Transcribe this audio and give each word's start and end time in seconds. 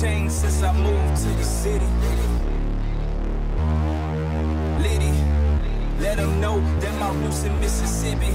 changed 0.00 0.32
since 0.32 0.62
I 0.62 0.72
moved 0.72 1.22
to 1.22 1.28
the 1.28 1.44
city. 1.44 1.84
Liddy, 4.80 5.12
let 6.00 6.16
them 6.16 6.40
know 6.40 6.58
that 6.80 6.98
my 6.98 7.12
roots 7.22 7.44
in 7.44 7.60
Mississippi. 7.60 8.30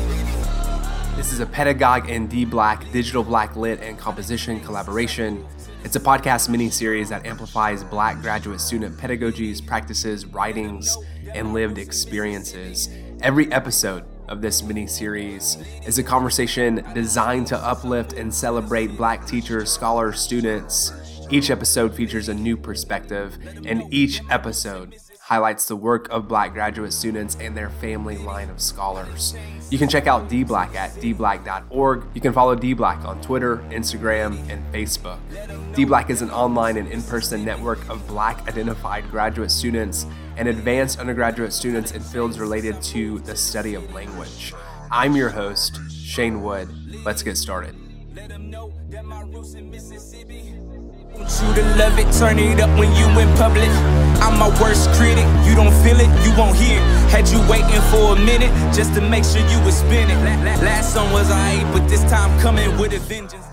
This 1.16 1.34
is 1.34 1.40
a 1.40 1.46
Pedagogue 1.48 2.08
and 2.08 2.30
DBLAC 2.30 2.92
Digital 2.92 3.24
Black 3.24 3.56
Lit 3.56 3.82
and 3.82 3.98
Composition 3.98 4.60
collaboration. 4.60 5.44
It's 5.84 5.96
a 5.96 6.00
podcast 6.00 6.50
mini 6.50 6.70
series 6.70 7.10
that 7.10 7.26
amplifies 7.26 7.84
Black 7.84 8.22
graduate 8.22 8.62
student 8.62 8.96
pedagogies, 8.98 9.66
practices, 9.66 10.28
writings, 10.28 10.96
and 11.34 11.52
lived 11.52 11.80
experiences. 11.80 12.90
Every 13.22 13.52
episode 13.52 14.04
of 14.28 14.42
this 14.42 14.62
mini 14.62 14.86
series 14.86 15.58
is 15.88 15.98
a 15.98 16.04
conversation 16.04 16.86
designed 16.94 17.48
to 17.48 17.58
uplift 17.58 18.14
and 18.14 18.32
celebrate 18.32 18.96
Black 18.98 19.26
teachers, 19.26 19.72
scholars, 19.72 20.20
students. 20.20 20.92
Each 21.30 21.50
episode 21.50 21.96
features 21.96 22.30
a 22.30 22.34
new 22.34 22.56
perspective, 22.56 23.38
and 23.66 23.92
each 23.94 24.22
episode 24.30 24.96
highlights 25.20 25.68
the 25.68 25.76
work 25.76 26.08
of 26.10 26.28
Black 26.28 26.54
graduate 26.54 26.94
students 26.94 27.36
and 27.40 27.58
their 27.58 27.72
family 27.72 28.16
line 28.16 28.48
of 28.52 28.62
scholars. 28.62 29.36
You 29.72 29.80
can 29.80 29.90
check 29.90 30.06
out 30.06 30.30
DBLAC 30.30 30.76
at 30.76 30.92
dblac.org. 30.92 32.06
You 32.14 32.22
can 32.22 32.32
follow 32.32 32.56
DBLAC 32.56 33.06
on 33.06 33.22
Twitter, 33.22 33.58
Instagram, 33.70 34.38
and 34.52 34.64
Facebook. 34.72 35.18
DBLAC 35.74 36.12
is 36.12 36.22
an 36.22 36.30
online 36.30 36.78
and 36.78 36.88
in 36.90 37.02
person 37.02 37.44
network 37.44 37.90
of 37.90 38.06
Black 38.08 38.48
identified 38.48 39.10
graduate 39.10 39.50
students 39.50 40.06
and 40.38 40.48
advanced 40.48 41.00
undergraduate 41.00 41.54
students 41.54 41.92
in 41.92 42.04
fields 42.04 42.40
related 42.40 42.80
to 42.84 43.18
the 43.22 43.36
study 43.36 43.74
of 43.74 43.94
language. 43.96 44.54
I'm 44.92 45.16
your 45.16 45.30
host, 45.30 45.80
Shane 45.90 46.44
Wood. 46.44 46.70
Let's 47.04 47.24
get 47.24 47.36
started. 47.38 47.76
You 51.18 51.54
to 51.56 51.64
love 51.78 51.98
it, 51.98 52.12
turn 52.14 52.40
it 52.40 52.60
up 52.60 52.70
when 52.78 52.92
you 52.96 53.08
in 53.20 53.28
public. 53.38 53.70
I'm 54.22 54.38
my 54.38 54.50
worst 54.62 54.90
critic, 54.92 55.26
you 55.48 55.56
don't 55.56 55.74
feel 55.82 56.00
it, 56.00 56.10
you 56.26 56.38
won't 56.38 56.58
hear. 56.58 56.80
Had 57.10 57.28
you 57.30 57.40
waiting 57.50 57.82
for 57.90 58.16
a 58.16 58.20
minute 58.20 58.52
just 58.74 58.94
to 58.96 59.02
make 59.02 59.24
sure 59.24 59.42
you 59.50 59.60
was 59.64 59.78
spinning. 59.78 60.18
Last 60.62 60.94
song 60.94 61.12
was 61.14 61.32
I, 61.32 61.64
but 61.72 61.88
this 61.88 62.04
time 62.12 62.38
coming 62.42 62.78
with 62.78 62.94
a 62.94 63.00
vengeance. 63.00 63.46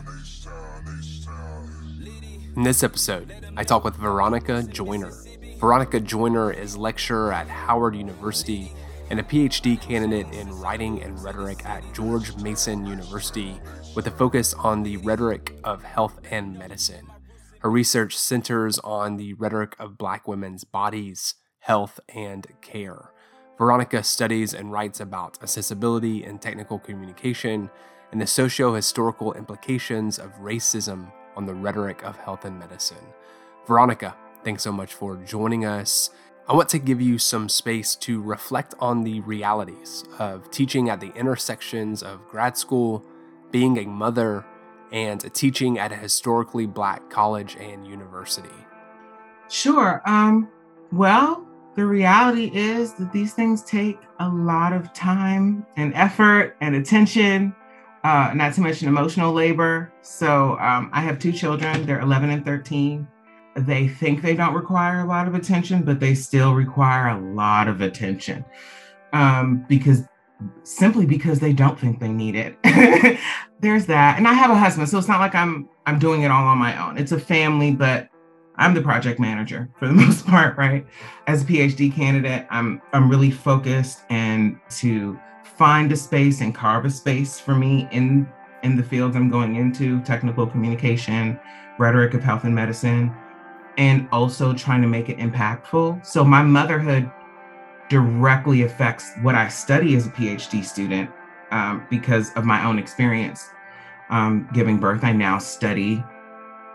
In 2.56 2.64
this 2.64 2.82
episode, 2.82 3.32
I 3.56 3.64
talk 3.64 3.84
with 3.84 3.94
Veronica 3.94 4.62
Joyner. 4.64 5.12
Veronica 5.58 6.00
Joyner 6.00 6.52
is 6.52 6.76
lecturer 6.76 7.32
at 7.32 7.48
Howard 7.48 7.94
University 7.94 8.72
and 9.08 9.20
a 9.20 9.22
PhD 9.22 9.80
candidate 9.80 10.26
in 10.34 10.50
writing 10.58 11.00
and 11.02 11.22
rhetoric 11.22 11.64
at 11.64 11.84
George 11.94 12.34
Mason 12.38 12.86
University 12.86 13.60
with 13.94 14.06
a 14.08 14.10
focus 14.10 14.52
on 14.54 14.82
the 14.82 14.96
rhetoric 14.98 15.56
of 15.62 15.84
health 15.84 16.18
and 16.30 16.58
medicine. 16.58 17.11
Her 17.62 17.70
research 17.70 18.18
centers 18.18 18.80
on 18.80 19.18
the 19.18 19.34
rhetoric 19.34 19.76
of 19.78 19.96
Black 19.96 20.26
women's 20.26 20.64
bodies, 20.64 21.36
health, 21.60 22.00
and 22.12 22.44
care. 22.60 23.12
Veronica 23.56 24.02
studies 24.02 24.52
and 24.52 24.72
writes 24.72 24.98
about 24.98 25.38
accessibility 25.40 26.24
and 26.24 26.42
technical 26.42 26.80
communication 26.80 27.70
and 28.10 28.20
the 28.20 28.26
socio 28.26 28.74
historical 28.74 29.32
implications 29.34 30.18
of 30.18 30.32
racism 30.40 31.12
on 31.36 31.46
the 31.46 31.54
rhetoric 31.54 32.02
of 32.02 32.16
health 32.16 32.44
and 32.44 32.58
medicine. 32.58 33.06
Veronica, 33.68 34.16
thanks 34.42 34.64
so 34.64 34.72
much 34.72 34.92
for 34.94 35.14
joining 35.18 35.64
us. 35.64 36.10
I 36.48 36.56
want 36.56 36.68
to 36.70 36.80
give 36.80 37.00
you 37.00 37.16
some 37.16 37.48
space 37.48 37.94
to 37.96 38.20
reflect 38.20 38.74
on 38.80 39.04
the 39.04 39.20
realities 39.20 40.02
of 40.18 40.50
teaching 40.50 40.90
at 40.90 40.98
the 40.98 41.14
intersections 41.14 42.02
of 42.02 42.26
grad 42.26 42.58
school, 42.58 43.04
being 43.52 43.78
a 43.78 43.86
mother, 43.86 44.44
and 44.92 45.32
teaching 45.34 45.78
at 45.78 45.90
a 45.90 45.96
historically 45.96 46.66
black 46.66 47.10
college 47.10 47.56
and 47.56 47.86
university? 47.86 48.48
Sure. 49.48 50.02
Um, 50.06 50.48
well, 50.92 51.46
the 51.74 51.86
reality 51.86 52.50
is 52.54 52.92
that 52.94 53.12
these 53.12 53.32
things 53.32 53.62
take 53.62 53.98
a 54.20 54.28
lot 54.28 54.72
of 54.72 54.92
time 54.92 55.66
and 55.76 55.94
effort 55.94 56.56
and 56.60 56.76
attention, 56.76 57.54
uh, 58.04 58.32
not 58.34 58.52
to 58.54 58.60
mention 58.60 58.88
emotional 58.88 59.32
labor. 59.32 59.92
So 60.02 60.58
um, 60.58 60.90
I 60.92 61.00
have 61.00 61.18
two 61.18 61.32
children, 61.32 61.86
they're 61.86 62.00
11 62.00 62.30
and 62.30 62.44
13. 62.44 63.08
They 63.56 63.88
think 63.88 64.22
they 64.22 64.34
don't 64.34 64.54
require 64.54 65.00
a 65.00 65.06
lot 65.06 65.26
of 65.26 65.34
attention, 65.34 65.82
but 65.82 66.00
they 66.00 66.14
still 66.14 66.54
require 66.54 67.08
a 67.08 67.34
lot 67.34 67.68
of 67.68 67.80
attention 67.80 68.44
um, 69.12 69.64
because 69.68 70.04
simply 70.64 71.06
because 71.06 71.38
they 71.38 71.52
don't 71.52 71.78
think 71.78 72.00
they 72.00 72.12
need 72.12 72.34
it. 72.34 72.58
There's 73.62 73.86
that. 73.86 74.18
And 74.18 74.26
I 74.26 74.32
have 74.32 74.50
a 74.50 74.56
husband, 74.56 74.88
so 74.88 74.98
it's 74.98 75.06
not 75.06 75.20
like 75.20 75.36
I'm 75.36 75.68
I'm 75.86 76.00
doing 76.00 76.22
it 76.22 76.32
all 76.32 76.44
on 76.44 76.58
my 76.58 76.84
own. 76.84 76.98
It's 76.98 77.12
a 77.12 77.18
family, 77.18 77.70
but 77.70 78.08
I'm 78.56 78.74
the 78.74 78.82
project 78.82 79.20
manager 79.20 79.70
for 79.78 79.86
the 79.86 79.94
most 80.04 80.26
part, 80.26 80.58
right? 80.58 80.84
As 81.28 81.42
a 81.42 81.46
PhD 81.46 81.94
candidate, 81.94 82.44
I'm 82.50 82.82
I'm 82.92 83.08
really 83.08 83.30
focused 83.30 84.00
and 84.10 84.58
to 84.80 85.16
find 85.44 85.92
a 85.92 85.96
space 85.96 86.40
and 86.40 86.52
carve 86.52 86.84
a 86.84 86.90
space 86.90 87.38
for 87.38 87.54
me 87.54 87.88
in 87.92 88.28
in 88.64 88.76
the 88.76 88.82
fields 88.82 89.14
I'm 89.14 89.30
going 89.30 89.54
into, 89.54 90.02
technical 90.02 90.44
communication, 90.44 91.38
rhetoric 91.78 92.14
of 92.14 92.22
health 92.24 92.42
and 92.42 92.54
medicine, 92.54 93.14
and 93.78 94.08
also 94.10 94.52
trying 94.54 94.82
to 94.82 94.88
make 94.88 95.08
it 95.08 95.18
impactful. 95.18 96.04
So 96.04 96.24
my 96.24 96.42
motherhood 96.42 97.08
directly 97.88 98.62
affects 98.62 99.12
what 99.22 99.36
I 99.36 99.46
study 99.46 99.94
as 99.94 100.08
a 100.08 100.10
PhD 100.10 100.64
student 100.64 101.10
um, 101.52 101.86
because 101.90 102.32
of 102.34 102.44
my 102.44 102.64
own 102.64 102.78
experience 102.78 103.48
um, 104.10 104.48
giving 104.52 104.78
birth. 104.78 105.04
I 105.04 105.12
now 105.12 105.38
study 105.38 106.02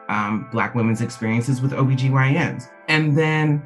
um, 0.09 0.47
Black 0.51 0.75
women's 0.75 1.01
experiences 1.01 1.61
with 1.61 1.71
OBGYNs. 1.71 2.69
And 2.87 3.17
then 3.17 3.61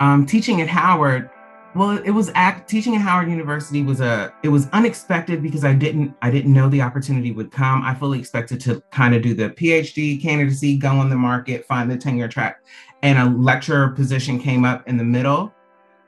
um, 0.00 0.24
teaching 0.24 0.60
at 0.60 0.68
Howard, 0.68 1.28
well, 1.74 1.96
it 1.98 2.10
was 2.10 2.30
act, 2.34 2.68
teaching 2.68 2.94
at 2.94 3.00
Howard 3.00 3.30
University 3.30 3.82
was 3.82 4.00
a 4.00 4.32
it 4.42 4.48
was 4.48 4.68
unexpected 4.72 5.42
because 5.42 5.64
I 5.64 5.72
didn't 5.72 6.14
I 6.20 6.30
didn't 6.30 6.52
know 6.52 6.68
the 6.68 6.82
opportunity 6.82 7.32
would 7.32 7.50
come. 7.50 7.82
I 7.82 7.94
fully 7.94 8.18
expected 8.18 8.60
to 8.62 8.82
kind 8.90 9.14
of 9.14 9.22
do 9.22 9.32
the 9.34 9.50
PhD 9.50 10.20
candidacy, 10.20 10.76
go 10.76 10.90
on 10.90 11.08
the 11.08 11.16
market, 11.16 11.64
find 11.64 11.90
the 11.90 11.96
tenure 11.96 12.28
track, 12.28 12.62
and 13.02 13.18
a 13.18 13.24
lecturer 13.38 13.88
position 13.88 14.38
came 14.38 14.66
up 14.66 14.86
in 14.86 14.98
the 14.98 15.04
middle 15.04 15.52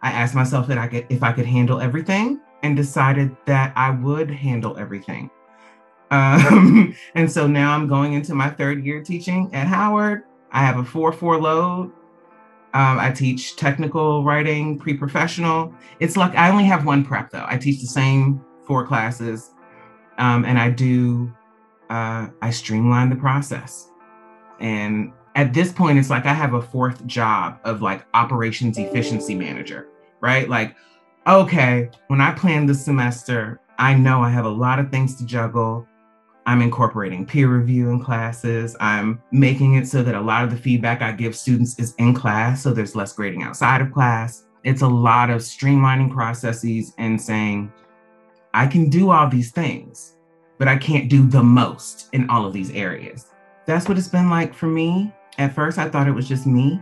I 0.05 0.11
asked 0.11 0.35
myself 0.35 0.67
that 0.67 0.77
I 0.77 0.87
could 0.87 1.07
if 1.09 1.23
I 1.23 1.33
could 1.33 1.47
handle 1.47 1.81
everything 1.81 2.39
and 2.63 2.77
decided 2.77 3.35
that 3.47 3.73
I 3.75 3.91
would 3.91 4.31
handle 4.31 4.77
everything. 4.77 5.31
Um, 6.11 6.95
and 7.15 7.31
so 7.31 7.47
now 7.47 7.75
I'm 7.75 7.89
going 7.89 8.13
into 8.13 8.35
my 8.35 8.51
third 8.51 8.85
year 8.85 9.03
teaching 9.03 9.49
at 9.55 9.67
Howard. 9.67 10.25
I 10.53 10.61
have 10.61 10.77
a 10.77 10.83
4-4 10.83 11.41
load. 11.41 11.85
Um, 12.75 12.99
I 12.99 13.13
teach 13.13 13.57
technical 13.57 14.23
writing, 14.25 14.79
pre-professional. 14.79 15.73
It's 16.01 16.19
like 16.19 16.35
I 16.35 16.51
only 16.51 16.65
have 16.65 16.85
one 16.85 17.03
prep 17.03 17.31
though. 17.31 17.47
I 17.49 17.57
teach 17.57 17.81
the 17.81 17.87
same 17.87 18.45
four 18.67 18.87
classes, 18.87 19.53
um, 20.19 20.45
and 20.45 20.59
I 20.59 20.71
do. 20.71 21.33
Uh, 21.89 22.29
I 22.43 22.51
streamline 22.51 23.11
the 23.11 23.17
process, 23.17 23.91
and 24.59 25.13
at 25.37 25.55
this 25.55 25.71
point, 25.71 25.99
it's 25.99 26.11
like 26.11 26.27
I 26.27 26.35
have 26.35 26.55
a 26.55 26.63
fourth 26.63 27.07
job 27.07 27.61
of 27.63 27.81
like 27.81 28.05
operations 28.13 28.77
efficiency 28.77 29.37
manager 29.37 29.89
right? 30.25 30.49
Like, 30.49 30.75
okay, 31.27 31.91
when 32.09 32.23
I 32.23 32.33
plan 32.33 32.65
the 32.65 32.75
semester, 32.75 33.61
I 33.79 33.93
know 33.93 34.23
I 34.23 34.31
have 34.31 34.47
a 34.47 34.49
lot 34.49 34.79
of 34.79 34.91
things 34.91 35.17
to 35.17 35.27
juggle. 35.27 35.87
I'm 36.47 36.63
incorporating 36.63 37.27
peer 37.27 37.49
review 37.49 37.91
in 37.91 38.03
classes. 38.03 38.75
I'm 38.81 39.23
making 39.33 39.75
it 39.75 39.87
so 39.87 40.03
that 40.03 40.15
a 40.15 40.21
lot 40.21 40.43
of 40.43 40.51
the 40.51 40.57
feedback 40.57 41.03
I 41.03 41.13
give 41.13 41.37
students 41.37 41.79
is 41.79 41.95
in 41.99 42.15
class, 42.15 42.63
so 42.63 42.73
there's 42.73 42.97
less 42.97 43.13
grading 43.13 43.43
outside 43.43 43.83
of 43.83 43.93
class. 43.93 44.47
It's 44.63 44.81
a 44.81 44.89
lot 44.89 45.29
of 45.29 45.43
streamlining 45.43 46.11
processes 46.11 46.95
and 46.97 47.21
saying, 47.21 47.71
I 48.55 48.67
can 48.67 48.89
do 48.89 49.11
all 49.11 49.29
these 49.29 49.53
things, 49.53 50.17
but 50.59 50.69
I 50.69 50.77
can't 50.77 51.11
do 51.11 51.27
the 51.27 51.43
most 51.43 52.09
in 52.15 52.31
all 52.31 52.47
of 52.47 52.55
these 52.55 52.71
areas. 52.71 53.27
That's 53.67 53.91
what 53.91 53.99
it's 53.99 54.09
been 54.09 54.31
like 54.31 54.55
for 54.55 54.69
me. 54.69 55.13
At 55.37 55.55
first, 55.55 55.77
I 55.77 55.91
thought 55.91 56.09
it 56.09 56.13
was 56.13 56.29
just 56.29 56.47
me, 56.47 56.81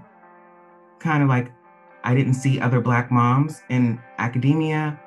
kind 1.00 1.24
of 1.24 1.28
like 1.28 1.50
I 2.04 2.14
didn't 2.14 2.34
see 2.34 2.60
other 2.60 2.80
Black 2.80 3.10
moms 3.10 3.62
in 3.68 4.00
academia. 4.18 4.98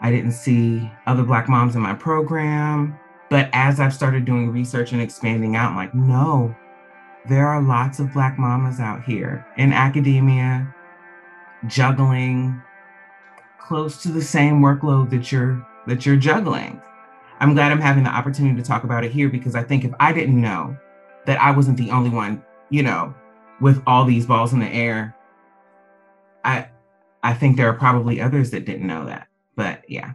I 0.00 0.10
didn't 0.10 0.32
see 0.32 0.90
other 1.06 1.22
Black 1.22 1.48
moms 1.48 1.74
in 1.74 1.82
my 1.82 1.94
program. 1.94 2.98
But 3.30 3.48
as 3.52 3.80
I've 3.80 3.94
started 3.94 4.24
doing 4.24 4.50
research 4.50 4.92
and 4.92 5.00
expanding 5.00 5.56
out, 5.56 5.70
I'm 5.70 5.76
like, 5.76 5.94
no, 5.94 6.54
there 7.28 7.48
are 7.48 7.62
lots 7.62 7.98
of 7.98 8.12
Black 8.12 8.38
mamas 8.38 8.80
out 8.80 9.02
here 9.04 9.44
in 9.56 9.72
academia, 9.72 10.72
juggling 11.66 12.62
close 13.58 14.02
to 14.02 14.08
the 14.08 14.22
same 14.22 14.60
workload 14.60 15.10
that 15.10 15.32
you're 15.32 15.66
that 15.86 16.04
you're 16.04 16.16
juggling. 16.16 16.80
I'm 17.40 17.54
glad 17.54 17.72
I'm 17.72 17.80
having 17.80 18.04
the 18.04 18.10
opportunity 18.10 18.56
to 18.60 18.66
talk 18.66 18.84
about 18.84 19.04
it 19.04 19.10
here 19.10 19.28
because 19.28 19.54
I 19.54 19.62
think 19.62 19.84
if 19.84 19.92
I 19.98 20.12
didn't 20.12 20.40
know 20.40 20.76
that 21.26 21.40
I 21.40 21.50
wasn't 21.50 21.78
the 21.78 21.90
only 21.90 22.10
one, 22.10 22.44
you 22.70 22.82
know, 22.82 23.14
with 23.60 23.82
all 23.86 24.04
these 24.04 24.26
balls 24.26 24.52
in 24.52 24.60
the 24.60 24.68
air 24.68 25.14
I 26.44 26.68
I 27.22 27.34
think 27.34 27.56
there 27.56 27.68
are 27.68 27.74
probably 27.74 28.20
others 28.20 28.50
that 28.50 28.66
didn't 28.66 28.86
know 28.86 29.06
that. 29.06 29.28
But 29.56 29.82
yeah. 29.88 30.12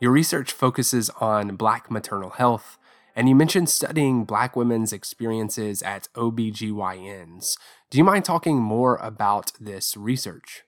Your 0.00 0.12
research 0.12 0.52
focuses 0.52 1.10
on 1.20 1.56
Black 1.56 1.90
maternal 1.90 2.30
health 2.30 2.78
And 3.18 3.28
you 3.28 3.34
mentioned 3.34 3.68
studying 3.68 4.24
Black 4.24 4.54
women's 4.54 4.92
experiences 4.92 5.82
at 5.82 6.08
OBGYNs. 6.14 7.56
Do 7.90 7.98
you 7.98 8.04
mind 8.04 8.24
talking 8.24 8.58
more 8.58 8.94
about 8.98 9.50
this 9.58 9.96
research? 9.96 10.62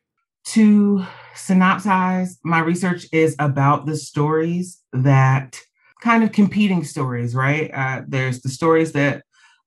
To 0.46 1.06
synopsize, 1.36 2.38
my 2.42 2.58
research 2.58 3.06
is 3.12 3.36
about 3.38 3.86
the 3.86 3.96
stories 3.96 4.82
that 4.92 5.60
kind 6.02 6.24
of 6.24 6.32
competing 6.32 6.82
stories, 6.82 7.36
right? 7.36 7.70
Uh, 7.72 8.02
there's 8.08 8.40
the 8.40 8.48
stories 8.48 8.90
that 8.92 9.22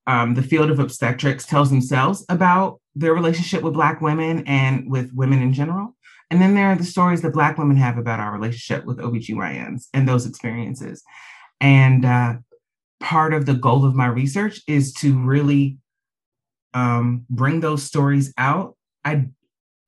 um, 0.07 0.33
the 0.33 0.43
field 0.43 0.69
of 0.69 0.79
obstetrics 0.79 1.45
tells 1.45 1.69
themselves 1.69 2.25
about 2.27 2.81
their 2.95 3.13
relationship 3.13 3.63
with 3.63 3.73
Black 3.73 4.01
women 4.01 4.43
and 4.45 4.89
with 4.89 5.11
women 5.13 5.41
in 5.41 5.53
general. 5.53 5.95
And 6.29 6.41
then 6.41 6.55
there 6.55 6.67
are 6.67 6.75
the 6.75 6.83
stories 6.83 7.21
that 7.21 7.33
Black 7.33 7.57
women 7.57 7.77
have 7.77 7.97
about 7.97 8.19
our 8.19 8.33
relationship 8.33 8.85
with 8.85 8.97
OBGYNs 8.97 9.87
and 9.93 10.07
those 10.07 10.25
experiences. 10.25 11.03
And 11.59 12.05
uh, 12.05 12.35
part 12.99 13.33
of 13.33 13.45
the 13.45 13.53
goal 13.53 13.85
of 13.85 13.95
my 13.95 14.07
research 14.07 14.61
is 14.67 14.93
to 14.93 15.17
really 15.17 15.77
um, 16.73 17.25
bring 17.29 17.59
those 17.59 17.83
stories 17.83 18.33
out. 18.37 18.75
I 19.05 19.27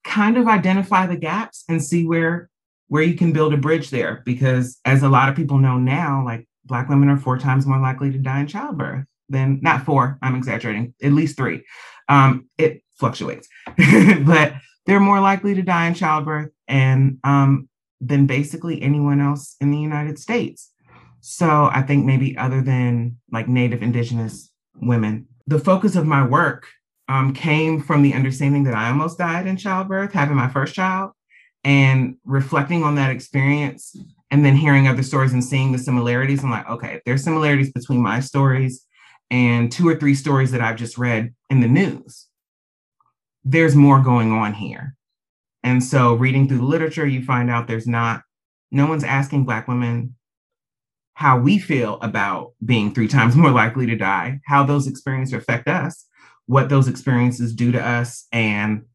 kind 0.04 0.38
of 0.38 0.48
identify 0.48 1.08
the 1.08 1.18
gaps 1.18 1.64
and 1.68 1.84
see 1.84 2.06
where 2.06 2.50
where 2.88 3.02
you 3.02 3.16
can 3.16 3.34
build 3.34 3.54
a 3.54 3.58
bridge 3.58 3.90
there 3.90 4.22
because 4.26 4.80
as 4.86 5.02
a 5.02 5.10
lot 5.10 5.28
of 5.28 5.36
people 5.36 5.58
know 5.58 5.78
now 5.78 6.24
like 6.24 6.48
black 6.64 6.88
women 6.88 7.10
are 7.10 7.18
four 7.18 7.40
times 7.40 7.66
more 7.66 7.80
likely 7.80 8.12
to 8.12 8.20
die 8.20 8.40
in 8.40 8.48
childbirth 8.48 9.04
than 9.30 9.60
not 9.64 9.84
four 9.84 10.20
i'm 10.22 10.36
exaggerating 10.36 10.94
at 11.02 11.12
least 11.12 11.36
three 11.36 11.64
um, 12.08 12.48
it 12.60 12.84
fluctuates 12.98 13.48
but 14.26 14.54
they're 14.86 15.00
more 15.00 15.20
likely 15.20 15.54
to 15.56 15.62
die 15.62 15.88
in 15.88 15.94
childbirth 15.94 16.52
and 16.68 17.18
um, 17.24 17.68
than 18.02 18.26
basically 18.26 18.82
anyone 18.82 19.22
else 19.22 19.56
in 19.62 19.72
the 19.72 19.78
united 19.78 20.20
states 20.20 20.72
so 21.22 21.70
i 21.74 21.82
think 21.82 22.06
maybe 22.06 22.38
other 22.38 22.62
than 22.62 23.18
like 23.32 23.48
native 23.48 23.82
indigenous 23.82 24.52
women 24.82 25.28
the 25.48 25.60
focus 25.60 25.96
of 25.96 26.06
my 26.06 26.26
work 26.26 26.68
um, 27.08 27.34
came 27.34 27.82
from 27.82 28.02
the 28.02 28.14
understanding 28.14 28.64
that 28.64 28.74
I 28.74 28.90
almost 28.90 29.18
died 29.18 29.48
in 29.48 29.58
childbirth, 29.58 30.12
having 30.12 30.36
my 30.36 30.48
first 30.48 30.74
child, 30.74 31.12
and 31.64 32.18
reflecting 32.26 32.84
on 32.84 32.96
that 32.96 33.12
experience, 33.12 33.96
and 34.32 34.46
then 34.46 34.56
hearing 34.56 34.88
other 34.88 35.04
stories 35.04 35.34
and 35.34 35.44
seeing 35.44 35.72
the 35.72 35.78
similarities. 35.78 36.44
I'm 36.44 36.52
like, 36.52 36.70
okay, 36.70 37.02
there's 37.06 37.24
similarities 37.24 37.72
between 37.72 38.02
my 38.02 38.20
stories 38.20 38.86
and 39.30 39.72
two 39.72 39.88
or 39.88 39.96
three 39.96 40.16
stories 40.16 40.52
that 40.52 40.62
I've 40.62 40.76
just 40.78 40.98
read 40.98 41.34
in 41.50 41.62
the 41.62 41.68
news. 41.68 42.28
There's 43.46 43.76
more 43.76 44.02
going 44.02 44.32
on 44.32 44.54
here. 44.54 44.96
And 45.64 45.84
so, 45.84 46.16
reading 46.16 46.48
through 46.48 46.58
the 46.58 46.66
literature, 46.66 47.08
you 47.08 47.24
find 47.24 47.50
out 47.50 47.68
there's 47.68 47.88
not, 47.88 48.22
no 48.72 48.88
one's 48.88 49.04
asking 49.04 49.46
Black 49.46 49.68
women 49.68 50.16
how 51.14 51.40
we 51.40 51.58
feel 51.60 51.98
about 52.02 52.52
being 52.66 52.94
three 52.94 53.08
times 53.08 53.36
more 53.36 53.52
likely 53.52 53.86
to 53.86 53.96
die, 53.96 54.42
how 54.46 54.64
those 54.64 54.88
experiences 54.88 55.34
affect 55.34 55.68
us 55.68 56.06
what 56.48 56.70
those 56.70 56.88
experiences 56.88 57.54
do 57.54 57.72
to 57.72 57.82
us 57.82 58.28
and 58.32 58.86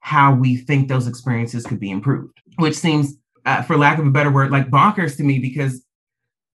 how 0.00 0.34
we 0.34 0.56
think 0.56 0.88
those 0.88 1.06
experiences 1.06 1.66
could 1.66 1.80
be 1.80 1.90
improved, 1.90 2.40
which 2.56 2.74
seems, 2.74 3.14
uh, 3.44 3.62
for 3.62 3.76
lack 3.76 3.98
of 3.98 4.06
a 4.06 4.10
better 4.10 4.30
word, 4.30 4.50
like 4.50 4.70
bonkers 4.70 5.16
to 5.16 5.22
me 5.22 5.38
because, 5.38 5.84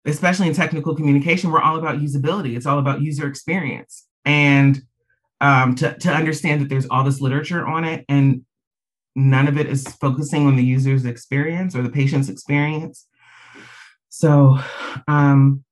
especially 0.05 0.49
in 0.49 0.55
technical 0.55 0.95
communication, 0.95 1.51
we're 1.51 1.61
all 1.61 1.79
about 1.79 1.99
usability. 1.99 2.57
It's 2.57 2.67
all 2.67 2.79
about 2.79 3.01
user 3.01 3.27
experience. 3.27 4.07
And 4.25 4.83
um, 5.41 5.75
to, 5.77 5.97
to 5.99 6.11
understand 6.11 6.61
that 6.61 6.69
there's 6.69 6.87
all 6.89 7.05
this 7.05 7.21
literature 7.21 7.67
on 7.67 7.85
it 7.85 8.05
and 8.09 8.43
none 9.15 9.47
of 9.47 9.59
it 9.59 9.67
is 9.67 9.87
focusing 9.87 10.47
on 10.47 10.57
the 10.57 10.65
user's 10.65 11.05
experience 11.05 11.75
or 11.75 11.83
the 11.83 11.91
patient's 11.91 12.29
experience. 12.29 13.07
So 14.09 14.59
um, 15.09 15.65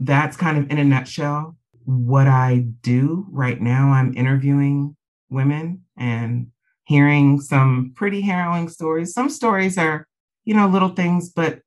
that's 0.00 0.36
kind 0.36 0.58
of 0.58 0.70
in 0.70 0.78
a 0.78 0.84
nutshell 0.84 1.56
what 1.84 2.26
I 2.26 2.66
do 2.82 3.26
right 3.30 3.60
now. 3.60 3.90
I'm 3.92 4.12
interviewing 4.16 4.96
women 5.30 5.82
and 5.96 6.48
hearing 6.84 7.40
some 7.40 7.92
pretty 7.94 8.20
harrowing 8.20 8.68
stories. 8.68 9.12
Some 9.12 9.28
stories 9.28 9.78
are, 9.78 10.06
you 10.44 10.54
know, 10.54 10.66
little 10.66 10.90
things, 10.90 11.30
but 11.30 11.60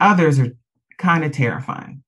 others 0.00 0.38
are 0.38 0.52
kind 0.98 1.24
of 1.24 1.32
terrifying. 1.32 2.02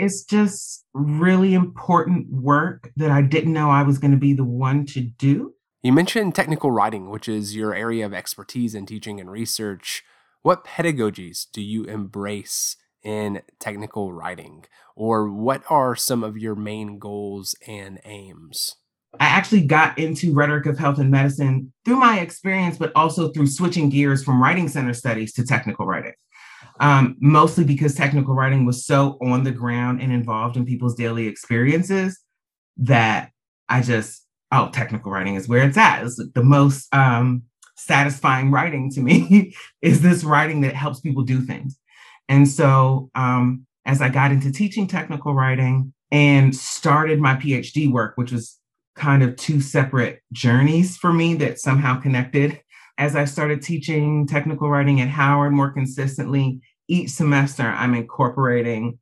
It's 0.00 0.24
just 0.24 0.84
really 0.94 1.52
important 1.52 2.32
work 2.32 2.90
that 2.96 3.10
I 3.10 3.20
didn't 3.20 3.52
know 3.52 3.70
I 3.70 3.82
was 3.82 3.98
going 3.98 4.12
to 4.12 4.16
be 4.16 4.32
the 4.32 4.44
one 4.44 4.86
to 4.86 5.00
do. 5.00 5.54
You 5.82 5.92
mentioned 5.92 6.34
technical 6.34 6.70
writing, 6.70 7.10
which 7.10 7.28
is 7.28 7.54
your 7.54 7.74
area 7.74 8.06
of 8.06 8.14
expertise 8.14 8.74
in 8.74 8.86
teaching 8.86 9.20
and 9.20 9.30
research. 9.30 10.02
What 10.42 10.64
pedagogies 10.64 11.46
do 11.52 11.60
you 11.60 11.84
embrace 11.84 12.76
in 13.02 13.42
technical 13.58 14.12
writing? 14.12 14.64
Or 14.96 15.30
what 15.30 15.62
are 15.68 15.94
some 15.94 16.24
of 16.24 16.38
your 16.38 16.54
main 16.54 16.98
goals 16.98 17.54
and 17.66 18.00
aims? 18.04 18.76
I 19.18 19.26
actually 19.26 19.66
got 19.66 19.98
into 19.98 20.32
rhetoric 20.32 20.66
of 20.66 20.78
health 20.78 20.98
and 20.98 21.10
medicine 21.10 21.72
through 21.84 21.96
my 21.96 22.20
experience, 22.20 22.78
but 22.78 22.92
also 22.94 23.30
through 23.30 23.48
switching 23.48 23.90
gears 23.90 24.22
from 24.22 24.42
writing 24.42 24.68
center 24.68 24.94
studies 24.94 25.32
to 25.34 25.44
technical 25.44 25.84
writing. 25.84 26.12
Um, 26.80 27.16
mostly 27.20 27.64
because 27.64 27.94
technical 27.94 28.34
writing 28.34 28.64
was 28.64 28.86
so 28.86 29.18
on 29.20 29.44
the 29.44 29.50
ground 29.50 30.00
and 30.00 30.12
involved 30.12 30.56
in 30.56 30.64
people's 30.64 30.94
daily 30.94 31.26
experiences 31.26 32.18
that 32.78 33.30
I 33.68 33.82
just, 33.82 34.26
oh, 34.50 34.70
technical 34.72 35.12
writing 35.12 35.34
is 35.34 35.46
where 35.46 35.62
it's 35.62 35.76
at. 35.76 36.02
It's 36.02 36.20
the 36.34 36.42
most 36.42 36.92
um, 36.94 37.42
satisfying 37.76 38.50
writing 38.50 38.90
to 38.92 39.00
me 39.00 39.54
is 39.82 40.00
this 40.00 40.24
writing 40.24 40.62
that 40.62 40.74
helps 40.74 41.00
people 41.00 41.22
do 41.22 41.42
things. 41.42 41.78
And 42.28 42.48
so, 42.48 43.10
um, 43.14 43.66
as 43.84 44.00
I 44.00 44.08
got 44.08 44.30
into 44.30 44.52
teaching 44.52 44.86
technical 44.86 45.34
writing 45.34 45.92
and 46.10 46.54
started 46.54 47.20
my 47.20 47.34
PhD 47.34 47.90
work, 47.90 48.12
which 48.16 48.32
was 48.32 48.58
kind 48.94 49.22
of 49.22 49.36
two 49.36 49.60
separate 49.60 50.20
journeys 50.32 50.96
for 50.96 51.12
me 51.12 51.34
that 51.34 51.58
somehow 51.58 51.98
connected. 52.00 52.60
As 52.98 53.16
I 53.16 53.24
started 53.24 53.62
teaching 53.62 54.26
technical 54.26 54.68
writing 54.68 55.00
at 55.00 55.08
Howard 55.08 55.52
more 55.52 55.72
consistently, 55.72 56.60
each 56.90 57.10
semester 57.10 57.62
I'm 57.62 57.94
incorporating 57.94 58.98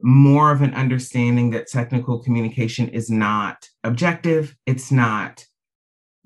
more 0.00 0.50
of 0.50 0.62
an 0.62 0.74
understanding 0.74 1.50
that 1.50 1.68
technical 1.68 2.22
communication 2.22 2.88
is 2.88 3.10
not 3.10 3.68
objective. 3.84 4.56
It's 4.66 4.90
not 4.90 5.44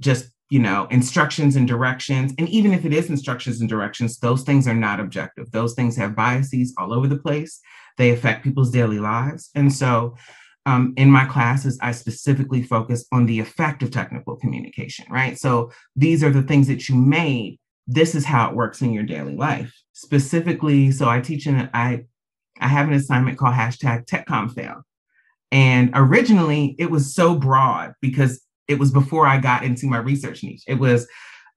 just 0.01 0.31
you 0.49 0.61
know, 0.61 0.87
instructions 0.91 1.57
and 1.57 1.67
directions. 1.67 2.33
And 2.39 2.49
even 2.49 2.73
if 2.73 2.85
it 2.85 2.93
is 2.93 3.11
instructions 3.11 3.61
and 3.61 3.69
directions, 3.69 4.19
those 4.19 4.43
things 4.43 4.69
are 4.69 4.75
not 4.75 5.01
objective. 5.01 5.51
Those 5.51 5.75
things 5.75 5.97
have 5.97 6.15
biases 6.15 6.73
all 6.79 6.93
over 6.93 7.09
the 7.09 7.19
place. 7.19 7.61
They 7.99 8.11
affect 8.11 8.45
people's 8.45 8.71
daily 8.71 9.01
lives. 9.01 9.51
And 9.55 9.73
so 9.73 10.15
um, 10.65 10.95
in 10.97 11.11
my 11.11 11.25
classes, 11.25 11.79
I 11.83 11.93
specifically 11.93 12.63
focus 12.63 13.07
on 13.13 13.27
the 13.27 13.41
effect 13.41 13.83
of 13.83 13.91
technical 13.91 14.37
communication, 14.37 15.07
right? 15.11 15.39
So 15.39 15.73
these 15.97 16.23
are 16.23 16.31
the 16.31 16.43
things 16.43 16.69
that 16.69 16.89
you 16.89 16.95
made. 16.95 17.59
This 17.87 18.15
is 18.15 18.25
how 18.25 18.49
it 18.49 18.57
works 18.57 18.83
in 18.83 18.93
your 18.93 19.05
daily 19.05 19.37
life. 19.37 19.75
Specifically, 19.99 20.91
so 20.93 21.09
I 21.09 21.21
teach 21.21 21.47
in 21.47 21.71
I 21.73 22.05
I 22.61 22.69
have 22.69 22.87
an 22.87 22.93
assignment 22.93 23.39
called 23.39 23.55
hashtag 23.55 24.05
techcom 24.05 24.55
fail 24.55 24.83
And 25.51 25.91
originally 25.95 26.77
it 26.79 26.91
was 26.91 27.15
so 27.15 27.35
broad 27.35 27.95
because 28.03 28.43
it 28.69 28.79
was 28.79 28.91
before 28.91 29.27
I 29.27 29.39
got 29.39 29.65
into 29.65 29.87
my 29.87 29.97
research 29.97 30.43
niche. 30.43 30.65
It 30.67 30.75
was 30.75 31.09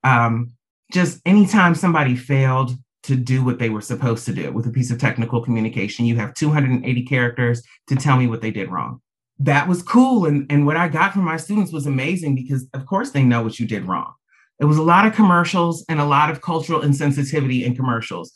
um, 0.05 0.53
just 0.89 1.19
anytime 1.25 1.75
somebody 1.75 2.15
failed 2.15 2.77
to 3.03 3.17
do 3.17 3.43
what 3.43 3.59
they 3.59 3.69
were 3.69 3.81
supposed 3.81 4.25
to 4.27 4.33
do 4.33 4.53
with 4.53 4.67
a 4.67 4.71
piece 4.71 4.89
of 4.89 4.99
technical 4.99 5.41
communication, 5.41 6.05
you 6.05 6.15
have 6.15 6.33
280 6.33 7.03
characters 7.07 7.61
to 7.87 7.97
tell 7.97 8.15
me 8.15 8.27
what 8.27 8.41
they 8.41 8.51
did 8.51 8.71
wrong. 8.71 9.01
That 9.39 9.67
was 9.67 9.83
cool. 9.83 10.25
And, 10.25 10.49
and 10.49 10.65
what 10.65 10.77
I 10.77 10.87
got 10.87 11.11
from 11.11 11.25
my 11.25 11.35
students 11.35 11.73
was 11.73 11.87
amazing 11.87 12.35
because, 12.35 12.67
of 12.73 12.85
course, 12.85 13.11
they 13.11 13.23
know 13.23 13.43
what 13.43 13.59
you 13.59 13.67
did 13.67 13.83
wrong. 13.83 14.13
It 14.59 14.65
was 14.65 14.77
a 14.77 14.83
lot 14.83 15.05
of 15.05 15.13
commercials 15.13 15.85
and 15.87 15.99
a 15.99 16.05
lot 16.05 16.29
of 16.29 16.41
cultural 16.41 16.81
insensitivity 16.81 17.63
in 17.63 17.75
commercials. 17.75 18.31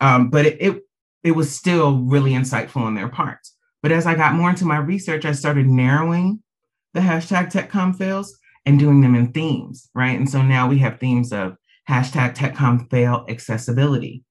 Um, 0.00 0.30
but 0.30 0.46
it, 0.46 0.56
it, 0.60 0.82
it 1.22 1.32
was 1.32 1.54
still 1.54 1.98
really 1.98 2.32
insightful 2.32 2.82
on 2.82 2.94
their 2.94 3.08
parts. 3.08 3.54
But 3.82 3.92
as 3.92 4.06
I 4.06 4.14
got 4.14 4.34
more 4.34 4.50
into 4.50 4.64
my 4.64 4.78
research, 4.78 5.24
I 5.24 5.32
started 5.32 5.66
narrowing 5.66 6.42
the 6.94 7.00
hashtag 7.00 7.52
TechCom 7.52 7.96
fails 7.96 8.36
and 8.64 8.78
doing 8.78 9.00
them 9.00 9.14
in 9.14 9.32
themes, 9.32 9.90
right? 9.94 10.16
And 10.16 10.28
so 10.28 10.42
now 10.42 10.68
we 10.68 10.78
have 10.78 10.98
themes 10.98 11.32
of 11.32 11.56
hashtag 11.88 12.34
TechCom 12.34 12.88
fail 12.90 13.26
accessibility, 13.28 14.24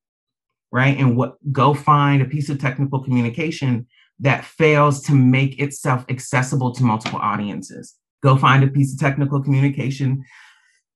right? 0.71 0.97
And 0.97 1.15
what 1.15 1.35
go 1.51 1.73
find 1.73 2.21
a 2.21 2.25
piece 2.25 2.49
of 2.49 2.59
technical 2.59 3.03
communication 3.03 3.85
that 4.19 4.45
fails 4.45 5.01
to 5.03 5.13
make 5.13 5.59
itself 5.59 6.05
accessible 6.09 6.73
to 6.73 6.83
multiple 6.83 7.19
audiences. 7.19 7.95
Go 8.21 8.37
find 8.37 8.63
a 8.63 8.67
piece 8.67 8.93
of 8.93 8.99
technical 8.99 9.41
communication 9.41 10.23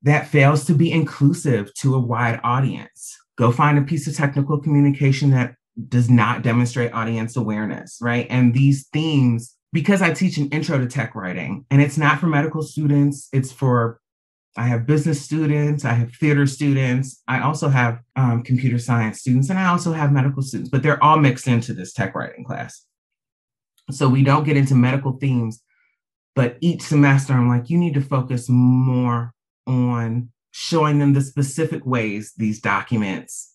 that 0.04 0.28
fails 0.28 0.66
to 0.66 0.74
be 0.74 0.92
inclusive 0.92 1.74
to 1.76 1.96
a 1.96 2.00
wide 2.00 2.40
audience. 2.44 3.18
Go 3.38 3.52
find 3.52 3.78
a 3.78 3.84
piece 3.84 4.08
of 4.08 4.16
technical 4.16 4.60
communication 4.60 5.32
that 5.32 5.56
does 5.90 6.10
not 6.10 6.42
demonstrate 6.42 6.94
audience 6.94 7.36
awareness, 7.36 8.00
right? 8.02 8.26
And 8.30 8.54
these 8.54 8.88
themes 8.88 9.58
because 9.74 10.02
I 10.02 10.14
teach 10.14 10.38
an 10.38 10.50
intro 10.50 10.78
to 10.80 10.88
tech 10.88 11.14
writing, 11.16 11.66
and 11.70 11.82
it's 11.82 11.98
not 11.98 12.20
for 12.20 12.28
medical 12.28 12.62
students, 12.62 13.30
it's 13.34 13.52
for 13.52 14.00
I 14.56 14.64
have 14.64 14.88
business 14.88 15.22
students, 15.22 15.86
I 15.86 15.94
have 15.94 16.14
theater 16.16 16.48
students, 16.48 17.22
I 17.28 17.42
also 17.42 17.70
have 17.70 18.00
um, 18.16 18.42
computer 18.42 18.80
science 18.80 19.20
students, 19.20 19.52
and 19.52 19.60
I 19.60 19.68
also 19.68 19.94
have 19.94 20.12
medical 20.12 20.42
students, 20.42 20.72
but 20.72 20.82
they're 20.82 21.04
all 21.04 21.20
mixed 21.20 21.48
into 21.48 21.74
this 21.74 21.94
tech 21.94 22.16
writing 22.16 22.44
class. 22.44 22.86
So 23.92 24.10
we 24.10 24.24
don't 24.24 24.46
get 24.46 24.58
into 24.58 24.74
medical 24.74 25.14
themes, 25.20 25.62
but 26.34 26.58
each 26.60 26.82
semester 26.82 27.34
I'm 27.34 27.48
like, 27.48 27.70
you 27.70 27.78
need 27.78 27.94
to 27.94 28.02
focus 28.02 28.50
more 28.50 29.32
on 29.68 30.30
showing 30.52 30.98
them 30.98 31.14
the 31.14 31.22
specific 31.22 31.86
ways 31.86 32.34
these 32.38 32.60
documents 32.60 33.54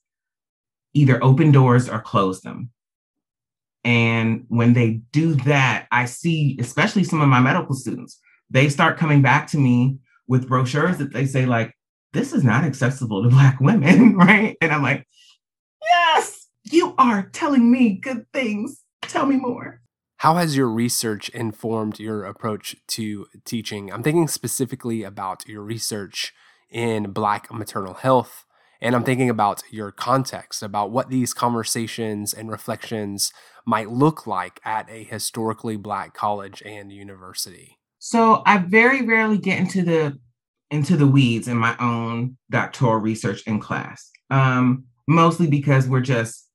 either 0.94 1.22
open 1.24 1.50
doors 1.50 1.88
or 1.88 2.00
close 2.00 2.42
them. 2.42 2.70
And 3.84 4.44
when 4.48 4.74
they 4.74 5.00
do 5.10 5.34
that, 5.36 5.86
I 5.90 6.04
see, 6.04 6.56
especially 6.60 7.04
some 7.04 7.20
of 7.20 7.28
my 7.28 7.40
medical 7.40 7.74
students, 7.74 8.20
they 8.50 8.68
start 8.68 8.98
coming 8.98 9.22
back 9.22 9.48
to 9.48 9.58
me 9.58 9.98
with 10.28 10.48
brochures 10.48 10.98
that 10.98 11.12
they 11.12 11.26
say, 11.26 11.46
like, 11.46 11.74
this 12.12 12.32
is 12.32 12.44
not 12.44 12.64
accessible 12.64 13.22
to 13.22 13.30
Black 13.30 13.58
women, 13.60 14.16
right? 14.16 14.56
And 14.60 14.70
I'm 14.70 14.82
like, 14.82 15.06
yes, 15.82 16.46
you 16.64 16.94
are 16.98 17.28
telling 17.32 17.70
me 17.70 17.94
good 17.94 18.26
things. 18.32 18.82
Tell 19.02 19.26
me 19.26 19.36
more. 19.36 19.81
How 20.22 20.36
has 20.36 20.56
your 20.56 20.68
research 20.68 21.30
informed 21.30 21.98
your 21.98 22.24
approach 22.24 22.76
to 22.86 23.26
teaching? 23.44 23.92
I'm 23.92 24.04
thinking 24.04 24.28
specifically 24.28 25.02
about 25.02 25.48
your 25.48 25.62
research 25.62 26.32
in 26.70 27.10
Black 27.10 27.52
maternal 27.52 27.94
health. 27.94 28.44
And 28.80 28.94
I'm 28.94 29.02
thinking 29.02 29.28
about 29.28 29.64
your 29.68 29.90
context, 29.90 30.62
about 30.62 30.92
what 30.92 31.10
these 31.10 31.34
conversations 31.34 32.32
and 32.32 32.52
reflections 32.52 33.32
might 33.66 33.90
look 33.90 34.24
like 34.24 34.60
at 34.64 34.88
a 34.88 35.02
historically 35.02 35.76
Black 35.76 36.14
college 36.14 36.62
and 36.64 36.92
university. 36.92 37.80
So 37.98 38.44
I 38.46 38.58
very 38.58 39.02
rarely 39.02 39.38
get 39.38 39.58
into 39.58 39.82
the 39.82 40.20
into 40.70 40.96
the 40.96 41.08
weeds 41.08 41.48
in 41.48 41.56
my 41.56 41.76
own 41.80 42.36
doctoral 42.48 42.94
research 42.98 43.42
in 43.48 43.58
class, 43.58 44.08
um, 44.30 44.84
mostly 45.08 45.48
because 45.48 45.88
we're 45.88 46.00
just 46.00 46.48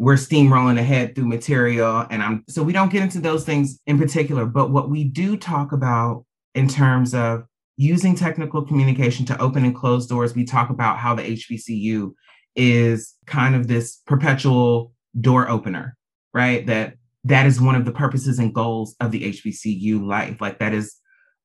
we're 0.00 0.14
steamrolling 0.14 0.78
ahead 0.78 1.14
through 1.14 1.26
material, 1.26 2.06
and 2.08 2.22
I'm 2.22 2.42
so 2.48 2.62
we 2.62 2.72
don't 2.72 2.90
get 2.90 3.02
into 3.02 3.20
those 3.20 3.44
things 3.44 3.78
in 3.86 3.98
particular. 3.98 4.46
But 4.46 4.70
what 4.70 4.88
we 4.88 5.04
do 5.04 5.36
talk 5.36 5.72
about 5.72 6.24
in 6.54 6.68
terms 6.68 7.14
of 7.14 7.44
using 7.76 8.14
technical 8.14 8.64
communication 8.64 9.26
to 9.26 9.38
open 9.38 9.62
and 9.62 9.76
close 9.76 10.06
doors, 10.06 10.34
we 10.34 10.46
talk 10.46 10.70
about 10.70 10.96
how 10.96 11.14
the 11.14 11.36
HBCU 11.36 12.14
is 12.56 13.14
kind 13.26 13.54
of 13.54 13.68
this 13.68 14.00
perpetual 14.06 14.94
door 15.20 15.50
opener, 15.50 15.98
right? 16.32 16.66
That 16.66 16.94
that 17.24 17.44
is 17.44 17.60
one 17.60 17.74
of 17.74 17.84
the 17.84 17.92
purposes 17.92 18.38
and 18.38 18.54
goals 18.54 18.96
of 19.00 19.10
the 19.10 19.34
HBCU 19.34 20.02
life. 20.02 20.40
Like 20.40 20.60
that 20.60 20.72
is 20.72 20.96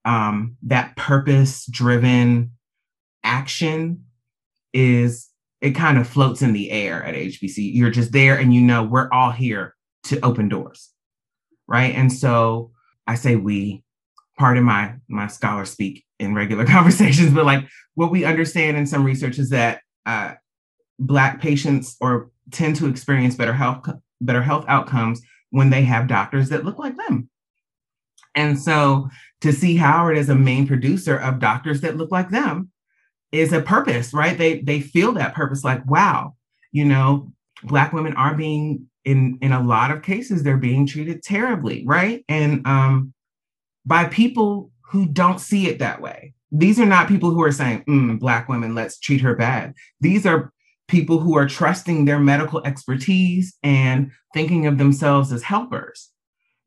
um, 0.05 0.55
that 0.63 0.95
purpose 0.95 1.65
driven 1.65 2.51
action 3.21 4.05
is 4.71 5.27
it 5.65 5.73
kind 5.73 5.97
of 5.97 6.07
floats 6.07 6.43
in 6.43 6.53
the 6.53 6.69
air 6.69 7.03
at 7.03 7.15
HBC. 7.15 7.73
You're 7.73 7.89
just 7.89 8.11
there 8.11 8.37
and 8.37 8.53
you 8.53 8.61
know 8.61 8.83
we're 8.83 9.09
all 9.11 9.31
here 9.31 9.75
to 10.03 10.23
open 10.23 10.47
doors. 10.47 10.91
Right. 11.67 11.95
And 11.95 12.13
so 12.13 12.69
I 13.07 13.15
say 13.15 13.35
we, 13.35 13.83
pardon 14.37 14.63
my 14.63 14.93
my 15.07 15.25
scholar 15.25 15.65
speak 15.65 16.05
in 16.19 16.35
regular 16.35 16.65
conversations, 16.77 17.33
but 17.33 17.45
like 17.45 17.67
what 17.95 18.11
we 18.11 18.25
understand 18.25 18.77
in 18.77 18.85
some 18.85 19.03
research 19.03 19.39
is 19.39 19.49
that 19.49 19.81
uh, 20.05 20.33
black 20.99 21.41
patients 21.41 21.97
or 21.99 22.29
tend 22.51 22.75
to 22.75 22.87
experience 22.87 23.33
better 23.33 23.53
health 23.53 23.89
better 24.21 24.43
health 24.43 24.65
outcomes 24.67 25.19
when 25.49 25.71
they 25.71 25.81
have 25.81 26.07
doctors 26.07 26.49
that 26.49 26.63
look 26.63 26.77
like 26.77 26.95
them. 26.95 27.27
And 28.35 28.59
so 28.59 29.09
to 29.41 29.51
see 29.51 29.77
Howard 29.77 30.15
as 30.15 30.29
a 30.29 30.35
main 30.35 30.67
producer 30.67 31.17
of 31.17 31.39
doctors 31.39 31.81
that 31.81 31.97
look 31.97 32.11
like 32.11 32.29
them 32.29 32.69
is 33.31 33.53
a 33.53 33.61
purpose, 33.61 34.13
right? 34.13 34.37
They 34.37 34.59
they 34.59 34.79
feel 34.79 35.13
that 35.13 35.35
purpose 35.35 35.63
like, 35.63 35.85
wow, 35.85 36.35
you 36.71 36.85
know, 36.85 37.31
black 37.63 37.93
women 37.93 38.13
are 38.15 38.35
being 38.35 38.87
in 39.03 39.37
in 39.41 39.51
a 39.51 39.63
lot 39.63 39.91
of 39.91 40.01
cases 40.01 40.41
they're 40.41 40.57
being 40.57 40.85
treated 40.87 41.23
terribly, 41.23 41.83
right? 41.85 42.23
And 42.27 42.65
um 42.65 43.13
by 43.85 44.05
people 44.05 44.71
who 44.81 45.05
don't 45.05 45.39
see 45.39 45.67
it 45.67 45.79
that 45.79 46.01
way. 46.01 46.33
These 46.51 46.79
are 46.79 46.85
not 46.85 47.07
people 47.07 47.31
who 47.31 47.43
are 47.43 47.51
saying, 47.51 47.83
mm, 47.85 48.19
black 48.19 48.47
women, 48.47 48.75
let's 48.75 48.99
treat 48.99 49.21
her 49.21 49.35
bad. 49.35 49.73
These 49.99 50.25
are 50.25 50.53
people 50.87 51.19
who 51.19 51.35
are 51.35 51.47
trusting 51.47 52.05
their 52.05 52.19
medical 52.19 52.63
expertise 52.63 53.55
and 53.63 54.11
thinking 54.33 54.67
of 54.67 54.77
themselves 54.77 55.31
as 55.31 55.41
helpers 55.41 56.11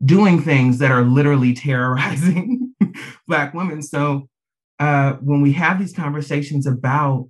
doing 0.04 0.40
things 0.40 0.78
that 0.78 0.90
are 0.90 1.02
literally 1.02 1.52
terrorizing 1.54 2.74
Black 3.26 3.54
women. 3.54 3.82
So 3.82 4.28
uh, 4.78 5.14
when 5.14 5.40
we 5.40 5.52
have 5.52 5.78
these 5.78 5.92
conversations 5.92 6.66
about 6.66 7.28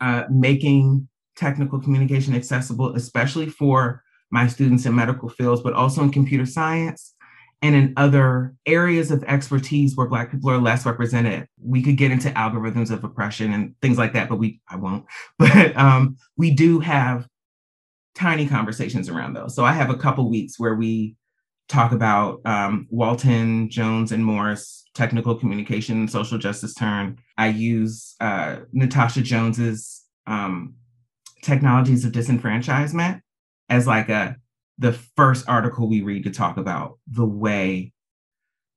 uh, 0.00 0.24
making 0.30 1.08
technical 1.36 1.80
communication 1.80 2.34
accessible, 2.34 2.94
especially 2.96 3.46
for 3.46 4.02
my 4.30 4.46
students 4.46 4.84
in 4.84 4.94
medical 4.94 5.28
fields, 5.28 5.62
but 5.62 5.72
also 5.72 6.02
in 6.02 6.10
computer 6.10 6.44
science 6.44 7.14
and 7.62 7.74
in 7.74 7.92
other 7.96 8.54
areas 8.66 9.10
of 9.10 9.24
expertise 9.24 9.96
where 9.96 10.06
Black 10.06 10.30
people 10.30 10.50
are 10.50 10.58
less 10.58 10.86
represented. 10.86 11.48
We 11.60 11.82
could 11.82 11.96
get 11.96 12.10
into 12.10 12.28
algorithms 12.30 12.90
of 12.90 13.02
oppression 13.02 13.52
and 13.52 13.74
things 13.80 13.98
like 13.98 14.12
that, 14.12 14.28
but 14.28 14.38
we 14.38 14.60
I 14.68 14.76
won't. 14.76 15.06
But 15.38 15.76
um, 15.76 16.16
we 16.36 16.50
do 16.50 16.80
have 16.80 17.26
tiny 18.14 18.46
conversations 18.46 19.08
around 19.08 19.34
those. 19.34 19.54
So 19.54 19.64
I 19.64 19.72
have 19.72 19.90
a 19.90 19.96
couple 19.96 20.28
weeks 20.28 20.58
where 20.58 20.74
we 20.74 21.16
talk 21.68 21.92
about 21.92 22.40
um, 22.44 22.86
Walton, 22.90 23.70
Jones, 23.70 24.12
and 24.12 24.24
Morris, 24.24 24.84
technical 24.98 25.36
communication, 25.36 25.96
and 25.98 26.10
social 26.10 26.38
justice 26.38 26.74
turn. 26.74 27.18
I 27.38 27.48
use 27.48 28.16
uh, 28.20 28.56
Natasha 28.72 29.22
Jones's 29.22 30.04
um, 30.26 30.74
technologies 31.42 32.04
of 32.04 32.10
disenfranchisement 32.10 33.20
as 33.68 33.86
like 33.86 34.08
a 34.08 34.36
the 34.76 34.92
first 34.92 35.48
article 35.48 35.88
we 35.88 36.02
read 36.02 36.24
to 36.24 36.30
talk 36.30 36.56
about 36.56 36.98
the 37.06 37.24
way. 37.24 37.92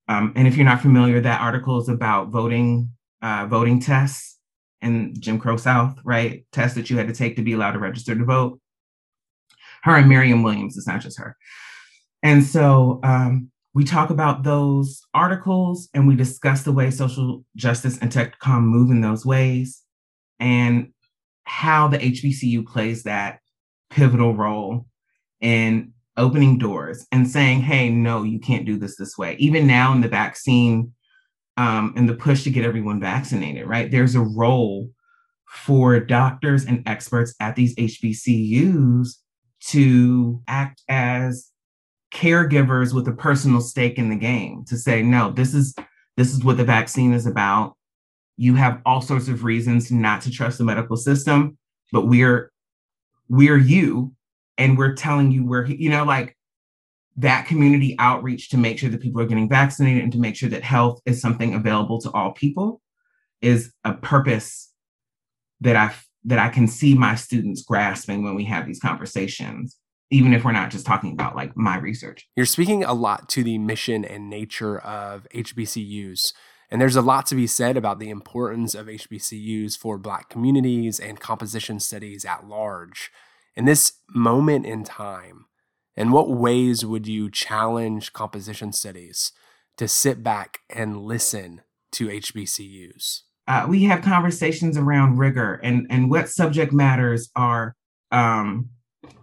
Um, 0.07 0.33
and 0.35 0.47
if 0.47 0.55
you're 0.55 0.65
not 0.65 0.81
familiar, 0.81 1.19
that 1.21 1.41
article 1.41 1.79
is 1.81 1.89
about 1.89 2.29
voting 2.29 2.91
uh, 3.23 3.47
voting 3.49 3.79
tests 3.79 4.37
in 4.81 5.15
Jim 5.19 5.39
Crow 5.39 5.57
South, 5.57 5.99
right? 6.03 6.45
Tests 6.51 6.75
that 6.75 6.89
you 6.89 6.97
had 6.97 7.07
to 7.07 7.13
take 7.15 7.35
to 7.35 7.41
be 7.41 7.53
allowed 7.53 7.71
to 7.71 7.79
register 7.79 8.15
to 8.15 8.25
vote. 8.25 8.59
Her 9.83 9.95
and 9.95 10.07
Miriam 10.07 10.43
Williams, 10.43 10.77
it's 10.77 10.87
not 10.87 11.01
just 11.01 11.17
her. 11.19 11.35
And 12.21 12.43
so 12.43 12.99
um, 13.03 13.51
we 13.73 13.83
talk 13.83 14.09
about 14.09 14.43
those 14.43 15.01
articles 15.13 15.89
and 15.93 16.07
we 16.07 16.15
discuss 16.15 16.63
the 16.63 16.71
way 16.71 16.91
social 16.91 17.45
justice 17.55 17.97
and 17.99 18.11
TechCom 18.11 18.63
move 18.63 18.91
in 18.91 19.01
those 19.01 19.25
ways 19.25 19.81
and 20.39 20.91
how 21.45 21.87
the 21.87 21.97
HBCU 21.97 22.65
plays 22.65 23.03
that 23.03 23.39
pivotal 23.89 24.35
role 24.35 24.85
in 25.39 25.93
opening 26.17 26.57
doors 26.57 27.07
and 27.11 27.29
saying, 27.29 27.61
hey, 27.61 27.89
no, 27.89 28.23
you 28.23 28.39
can't 28.39 28.65
do 28.65 28.77
this 28.77 28.97
this 28.97 29.17
way. 29.17 29.35
Even 29.39 29.67
now 29.67 29.93
in 29.93 30.01
the 30.01 30.07
vaccine 30.07 30.93
um, 31.57 31.93
and 31.95 32.07
the 32.09 32.13
push 32.13 32.43
to 32.43 32.49
get 32.49 32.65
everyone 32.65 32.99
vaccinated, 32.99 33.67
right? 33.67 33.89
There's 33.89 34.15
a 34.15 34.21
role 34.21 34.89
for 35.47 35.99
doctors 35.99 36.65
and 36.65 36.83
experts 36.85 37.33
at 37.39 37.55
these 37.55 37.75
HBCUs 37.75 39.09
to 39.67 40.41
act 40.47 40.81
as 40.89 41.51
caregivers 42.11 42.93
with 42.93 43.07
a 43.07 43.13
personal 43.13 43.61
stake 43.61 43.97
in 43.97 44.09
the 44.09 44.15
game 44.15 44.65
to 44.65 44.77
say 44.77 45.01
no 45.01 45.31
this 45.31 45.53
is 45.53 45.73
this 46.17 46.33
is 46.33 46.43
what 46.43 46.57
the 46.57 46.63
vaccine 46.65 47.13
is 47.13 47.25
about. 47.25 47.75
You 48.37 48.55
have 48.55 48.81
all 48.85 49.01
sorts 49.01 49.29
of 49.29 49.43
reasons 49.43 49.91
not 49.91 50.21
to 50.21 50.31
trust 50.31 50.57
the 50.57 50.63
medical 50.63 50.97
system 50.97 51.57
but 51.91 52.07
we're 52.07 52.51
we're 53.29 53.57
you 53.57 54.13
and 54.57 54.77
we're 54.77 54.93
telling 54.93 55.31
you 55.31 55.45
we're 55.45 55.65
you 55.65 55.89
know 55.89 56.03
like 56.03 56.35
that 57.17 57.45
community 57.45 57.95
outreach 57.99 58.49
to 58.49 58.57
make 58.57 58.79
sure 58.79 58.89
that 58.89 59.01
people 59.01 59.21
are 59.21 59.25
getting 59.25 59.49
vaccinated 59.49 60.03
and 60.03 60.11
to 60.13 60.17
make 60.17 60.35
sure 60.35 60.49
that 60.49 60.63
health 60.63 61.01
is 61.05 61.21
something 61.21 61.53
available 61.53 61.99
to 61.99 62.11
all 62.11 62.31
people 62.31 62.81
is 63.41 63.73
a 63.83 63.93
purpose 63.93 64.71
that 65.59 65.75
i 65.75 65.93
that 66.23 66.39
i 66.39 66.49
can 66.49 66.67
see 66.67 66.95
my 66.95 67.15
students 67.15 67.63
grasping 67.63 68.23
when 68.23 68.35
we 68.35 68.45
have 68.45 68.65
these 68.65 68.79
conversations 68.79 69.77
even 70.11 70.33
if 70.33 70.43
we're 70.43 70.51
not 70.51 70.69
just 70.69 70.85
talking 70.85 71.13
about 71.13 71.35
like 71.35 71.55
my 71.55 71.77
research. 71.77 72.27
You're 72.35 72.45
speaking 72.45 72.83
a 72.83 72.93
lot 72.93 73.29
to 73.29 73.43
the 73.43 73.57
mission 73.57 74.05
and 74.05 74.29
nature 74.29 74.77
of 74.77 75.25
HBCUs. 75.33 76.33
And 76.69 76.79
there's 76.79 76.95
a 76.95 77.01
lot 77.01 77.25
to 77.27 77.35
be 77.35 77.47
said 77.47 77.75
about 77.75 77.99
the 77.99 78.09
importance 78.09 78.75
of 78.75 78.87
HBCUs 78.87 79.77
for 79.77 79.97
Black 79.97 80.29
communities 80.29 80.99
and 80.99 81.19
composition 81.19 81.79
studies 81.79 82.23
at 82.23 82.47
large. 82.47 83.11
In 83.55 83.65
this 83.65 83.93
moment 84.09 84.65
in 84.65 84.83
time, 84.83 85.45
in 85.95 86.11
what 86.11 86.29
ways 86.29 86.85
would 86.85 87.07
you 87.07 87.29
challenge 87.29 88.13
composition 88.13 88.71
studies 88.71 89.33
to 89.77 89.87
sit 89.87 90.23
back 90.23 90.59
and 90.69 91.01
listen 91.01 91.61
to 91.93 92.07
HBCUs? 92.07 93.21
Uh, 93.47 93.65
we 93.67 93.83
have 93.83 94.01
conversations 94.01 94.77
around 94.77 95.17
rigor 95.17 95.55
and, 95.63 95.87
and 95.89 96.09
what 96.09 96.29
subject 96.29 96.71
matters 96.71 97.29
are 97.35 97.75
um, 98.11 98.69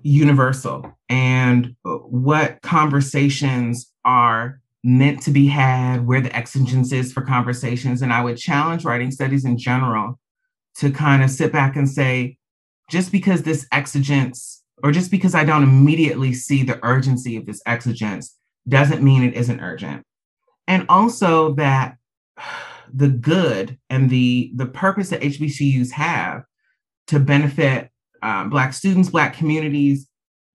universal 0.02 0.98
and 1.08 1.74
what 1.84 2.60
conversations 2.62 3.92
are 4.04 4.60
meant 4.84 5.22
to 5.22 5.30
be 5.30 5.46
had, 5.46 6.06
where 6.06 6.20
the 6.20 6.34
exigence 6.34 6.92
is 6.92 7.12
for 7.12 7.22
conversations. 7.22 8.02
And 8.02 8.12
I 8.12 8.22
would 8.22 8.36
challenge 8.36 8.84
writing 8.84 9.10
studies 9.10 9.44
in 9.44 9.58
general 9.58 10.18
to 10.76 10.90
kind 10.90 11.22
of 11.22 11.30
sit 11.30 11.52
back 11.52 11.76
and 11.76 11.88
say, 11.88 12.38
just 12.90 13.12
because 13.12 13.42
this 13.42 13.66
exigence, 13.72 14.62
or 14.82 14.92
just 14.92 15.10
because 15.10 15.34
I 15.34 15.44
don't 15.44 15.62
immediately 15.62 16.32
see 16.32 16.62
the 16.62 16.78
urgency 16.82 17.36
of 17.36 17.46
this 17.46 17.60
exigence, 17.66 18.36
doesn't 18.68 19.02
mean 19.02 19.22
it 19.22 19.34
isn't 19.34 19.60
urgent. 19.60 20.04
And 20.66 20.86
also 20.88 21.54
that 21.54 21.96
the 22.92 23.08
good 23.08 23.76
and 23.90 24.08
the 24.08 24.50
the 24.54 24.64
purpose 24.64 25.10
that 25.10 25.20
HBCUs 25.20 25.90
have 25.90 26.44
to 27.08 27.20
benefit 27.20 27.90
um, 28.22 28.50
Black 28.50 28.72
students, 28.72 29.10
Black 29.10 29.34
communities, 29.34 30.08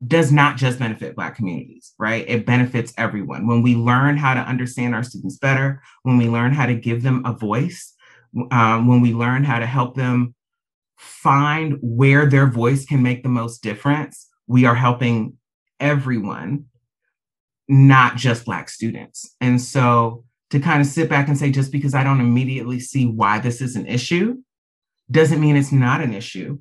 does 0.06 0.32
not 0.32 0.58
just 0.58 0.80
benefit 0.80 1.16
Black 1.16 1.36
communities, 1.36 1.94
right? 1.98 2.26
It 2.28 2.46
benefits 2.46 2.94
everyone. 2.98 3.48
When 3.48 3.62
we 3.62 3.76
learn 3.76 4.18
how 4.18 4.34
to 4.34 4.42
understand 4.42 4.94
our 4.94 5.04
students 5.04 5.38
better, 5.38 5.82
when 6.04 6.18
we 6.18 6.28
learn 6.28 6.52
how 6.54 6.66
to 6.66 6.76
give 6.76 7.04
them 7.04 7.26
a 7.26 7.34
voice, 7.34 7.94
um, 8.52 8.88
when 8.88 9.02
we 9.02 9.14
learn 9.14 9.44
how 9.44 9.60
to 9.60 9.66
help 9.66 9.96
them 9.96 10.36
find 10.98 11.78
where 11.82 12.26
their 12.26 12.48
voice 12.48 12.86
can 12.86 13.02
make 13.02 13.24
the 13.24 13.30
most 13.30 13.64
difference, 13.64 14.30
we 14.48 14.66
are 14.66 14.76
helping 14.76 15.38
everyone, 15.80 16.66
not 17.70 18.18
just 18.18 18.46
Black 18.46 18.70
students. 18.70 19.36
And 19.40 19.62
so 19.62 20.26
to 20.50 20.60
kind 20.60 20.82
of 20.82 20.88
sit 20.88 21.10
back 21.10 21.28
and 21.28 21.38
say, 21.38 21.50
just 21.50 21.72
because 21.72 21.96
I 21.96 22.04
don't 22.04 22.22
immediately 22.22 22.80
see 22.80 23.06
why 23.06 23.40
this 23.40 23.62
is 23.62 23.76
an 23.76 23.88
issue, 23.88 24.38
doesn't 25.10 25.42
mean 25.42 25.56
it's 25.56 25.72
not 25.72 26.02
an 26.02 26.14
issue. 26.14 26.60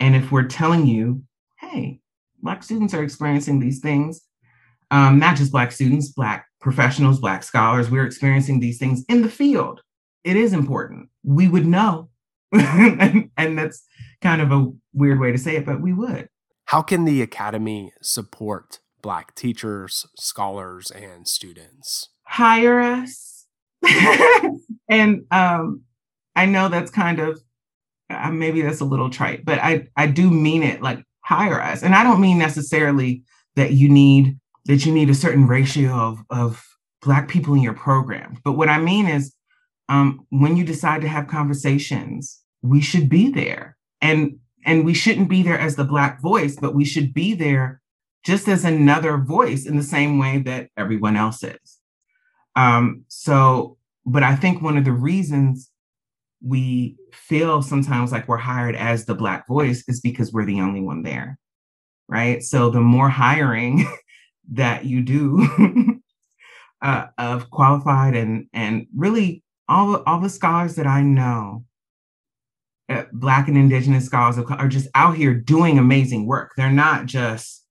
And 0.00 0.16
if 0.16 0.32
we're 0.32 0.44
telling 0.44 0.86
you, 0.86 1.22
hey, 1.60 2.00
Black 2.42 2.62
students 2.62 2.94
are 2.94 3.02
experiencing 3.02 3.60
these 3.60 3.80
things, 3.80 4.22
um, 4.90 5.18
not 5.18 5.36
just 5.36 5.52
Black 5.52 5.72
students, 5.72 6.10
Black 6.10 6.46
professionals, 6.60 7.20
Black 7.20 7.42
scholars, 7.42 7.90
we're 7.90 8.06
experiencing 8.06 8.60
these 8.60 8.78
things 8.78 9.04
in 9.08 9.22
the 9.22 9.30
field. 9.30 9.80
It 10.24 10.36
is 10.36 10.52
important. 10.52 11.08
We 11.22 11.48
would 11.48 11.66
know. 11.66 12.10
and, 12.52 13.30
and 13.36 13.58
that's 13.58 13.84
kind 14.22 14.40
of 14.40 14.52
a 14.52 14.70
weird 14.92 15.20
way 15.20 15.32
to 15.32 15.38
say 15.38 15.56
it, 15.56 15.66
but 15.66 15.80
we 15.80 15.92
would. 15.92 16.28
How 16.66 16.82
can 16.82 17.04
the 17.04 17.22
Academy 17.22 17.92
support 18.00 18.80
Black 19.02 19.34
teachers, 19.34 20.06
scholars, 20.16 20.90
and 20.90 21.28
students? 21.28 22.08
Hire 22.22 22.80
us. 22.80 23.46
and 24.88 25.24
um, 25.30 25.82
I 26.34 26.46
know 26.46 26.68
that's 26.68 26.90
kind 26.90 27.20
of 27.20 27.42
uh, 28.10 28.30
maybe 28.30 28.62
that's 28.62 28.80
a 28.80 28.84
little 28.84 29.10
trite, 29.10 29.44
but 29.44 29.58
I 29.58 29.88
I 29.96 30.06
do 30.06 30.30
mean 30.30 30.62
it 30.62 30.82
like 30.82 31.02
hire 31.24 31.60
us, 31.60 31.82
and 31.82 31.94
I 31.94 32.02
don't 32.02 32.20
mean 32.20 32.38
necessarily 32.38 33.22
that 33.56 33.72
you 33.72 33.88
need 33.88 34.38
that 34.66 34.86
you 34.86 34.92
need 34.92 35.10
a 35.10 35.14
certain 35.14 35.46
ratio 35.46 35.92
of 35.92 36.18
of 36.30 36.64
black 37.02 37.28
people 37.28 37.54
in 37.54 37.62
your 37.62 37.74
program, 37.74 38.38
but 38.44 38.52
what 38.52 38.68
I 38.68 38.78
mean 38.78 39.06
is 39.06 39.34
um, 39.88 40.26
when 40.30 40.56
you 40.56 40.64
decide 40.64 41.02
to 41.02 41.08
have 41.08 41.28
conversations, 41.28 42.40
we 42.62 42.80
should 42.80 43.08
be 43.08 43.30
there, 43.30 43.76
and 44.00 44.38
and 44.64 44.84
we 44.84 44.94
shouldn't 44.94 45.28
be 45.28 45.42
there 45.42 45.58
as 45.58 45.76
the 45.76 45.84
black 45.84 46.20
voice, 46.20 46.56
but 46.56 46.74
we 46.74 46.84
should 46.84 47.12
be 47.12 47.34
there 47.34 47.80
just 48.24 48.48
as 48.48 48.64
another 48.64 49.18
voice 49.18 49.66
in 49.66 49.76
the 49.76 49.82
same 49.82 50.18
way 50.18 50.38
that 50.38 50.70
everyone 50.76 51.16
else 51.16 51.42
is. 51.42 51.78
Um, 52.56 53.04
so, 53.08 53.76
but 54.06 54.22
I 54.22 54.36
think 54.36 54.62
one 54.62 54.78
of 54.78 54.84
the 54.84 54.92
reasons 54.92 55.70
we 56.44 56.96
feel 57.12 57.62
sometimes 57.62 58.12
like 58.12 58.28
we're 58.28 58.36
hired 58.36 58.76
as 58.76 59.04
the 59.04 59.14
Black 59.14 59.46
voice 59.46 59.84
is 59.88 60.00
because 60.00 60.32
we're 60.32 60.44
the 60.44 60.60
only 60.60 60.80
one 60.80 61.02
there. 61.02 61.38
Right. 62.08 62.42
So, 62.42 62.70
the 62.70 62.80
more 62.80 63.08
hiring 63.08 63.86
that 64.52 64.84
you 64.84 65.02
do 65.02 66.00
uh, 66.82 67.06
of 67.16 67.50
qualified 67.50 68.14
and, 68.14 68.46
and 68.52 68.86
really 68.94 69.42
all, 69.68 70.02
all 70.06 70.20
the 70.20 70.28
scholars 70.28 70.74
that 70.74 70.86
I 70.86 71.00
know, 71.00 71.64
uh, 72.90 73.04
Black 73.12 73.48
and 73.48 73.56
Indigenous 73.56 74.04
scholars 74.04 74.36
are 74.38 74.68
just 74.68 74.88
out 74.94 75.16
here 75.16 75.34
doing 75.34 75.78
amazing 75.78 76.26
work. 76.26 76.52
They're 76.56 76.70
not 76.70 77.06
just 77.06 77.64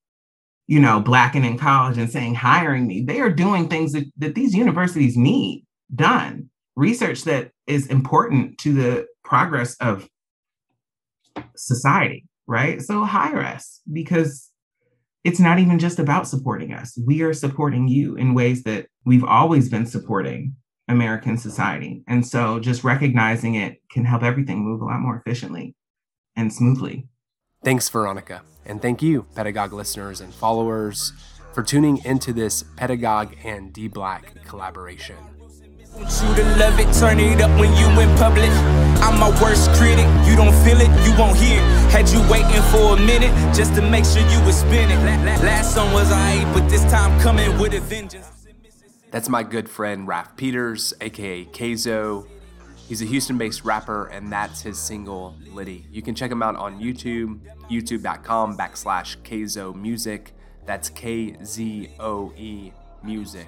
you 0.68 0.80
know, 0.80 1.00
black 1.00 1.36
and 1.36 1.46
in 1.46 1.58
college 1.58 1.98
and 1.98 2.10
saying, 2.10 2.36
hiring 2.36 2.88
me. 2.88 3.02
They 3.02 3.20
are 3.20 3.30
doing 3.30 3.68
things 3.68 3.92
that, 3.94 4.06
that 4.18 4.36
these 4.36 4.56
universities 4.56 5.18
need 5.18 5.66
done, 5.94 6.50
research 6.76 7.24
that 7.24 7.52
is 7.68 7.88
important 7.88 8.58
to 8.60 8.74
the 8.74 9.06
progress 9.24 9.76
of 9.80 10.08
society, 11.56 12.26
right? 12.48 12.82
So 12.82 13.04
hire 13.04 13.42
us 13.42 13.82
because 13.92 14.50
it's 15.24 15.40
not 15.40 15.60
even 15.60 15.80
just 15.80 16.00
about 16.00 16.28
supporting 16.28 16.74
us. 16.74 16.98
We 17.06 17.22
are 17.22 17.34
supporting 17.34 17.88
you 17.88 18.16
in 18.16 18.34
ways 18.34 18.64
that 18.64 18.88
we've 19.06 19.24
always 19.24 19.70
been 19.70 19.86
supporting 19.86 20.56
American 20.88 21.38
society. 21.38 22.04
And 22.08 22.26
so 22.26 22.60
just 22.60 22.84
recognizing 22.84 23.56
it 23.56 23.78
can 23.90 24.04
help 24.04 24.24
everything 24.24 24.60
move 24.60 24.82
a 24.82 24.86
lot 24.86 25.00
more 25.00 25.16
efficiently 25.16 25.76
and 26.36 26.52
smoothly. 26.52 27.08
Thanks, 27.64 27.88
Veronica. 27.88 28.42
And 28.66 28.82
thank 28.82 29.02
you, 29.02 29.26
Pedagogue 29.36 29.72
listeners 29.72 30.20
and 30.20 30.34
followers, 30.34 31.14
for 31.54 31.64
tuning 31.64 32.04
into 32.04 32.34
this 32.34 32.64
Pedagogue 32.76 33.36
and 33.44 33.74
DBLAC 33.74 34.44
collaboration. 34.46 35.33
Want 35.96 36.10
you 36.10 36.36
to 36.36 36.44
love 36.58 36.80
it, 36.80 36.92
turn 36.96 37.20
it 37.20 37.40
up 37.42 37.52
when 37.60 37.72
you 37.78 37.88
in 38.02 38.18
public. 38.18 38.50
I'm 39.02 39.20
my 39.20 39.30
worst 39.42 39.70
critic, 39.74 40.08
you 40.26 40.36
don't 40.36 40.54
feel 40.64 40.82
it, 40.82 40.90
you 41.06 41.16
won't 41.18 41.38
hear. 41.38 41.62
Had 41.90 42.10
you 42.10 42.20
waiting 42.30 42.62
for 42.72 42.96
a 42.96 43.00
minute 43.00 43.32
just 43.54 43.76
to 43.76 43.82
make 43.82 44.04
sure 44.04 44.22
you 44.30 44.44
was 44.44 44.60
spinning. 44.60 44.98
Last 45.44 45.76
song 45.76 45.94
was 45.94 46.12
I, 46.12 46.44
but 46.54 46.68
this 46.68 46.84
time 46.86 47.20
coming 47.22 47.60
with 47.60 47.74
a 47.74 47.80
vengeance. 47.80 48.28
That's 49.12 49.30
my 49.30 49.44
good 49.44 49.70
friend 49.70 50.08
Raf 50.08 50.36
Peters, 50.36 50.94
aka 51.00 51.46
Kayzo. 51.46 52.28
He's 52.88 53.02
a 53.02 53.06
Houston 53.06 53.38
based 53.38 53.64
rapper, 53.64 54.08
and 54.08 54.32
that's 54.32 54.62
his 54.62 54.80
single, 54.80 55.36
Liddy. 55.52 55.86
You 55.92 56.02
can 56.02 56.16
check 56.16 56.32
him 56.32 56.42
out 56.42 56.56
on 56.56 56.82
YouTube, 56.82 57.40
youtube.com 57.70 58.58
backslash 58.58 59.18
Kzoe 59.22 59.76
Music. 59.76 60.34
That's 60.66 60.90
K 60.90 61.38
Z 61.44 61.90
O 62.00 62.34
E 62.36 62.72
Music. 63.04 63.48